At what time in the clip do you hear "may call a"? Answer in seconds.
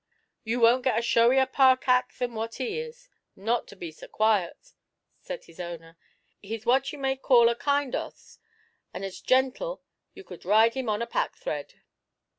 6.97-7.55